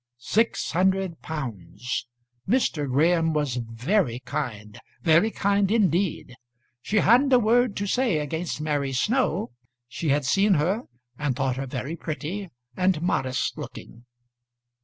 [0.17, 2.07] Six hundred pounds!
[2.49, 2.89] Mr.
[2.91, 6.33] Graham was very kind very kind indeed.
[6.81, 9.51] She hadn't a word to say against Mary Snow.
[9.87, 10.85] She had seen her,
[11.19, 14.05] and thought her very pretty and modest looking.